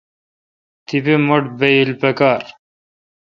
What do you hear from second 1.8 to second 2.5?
پکار۔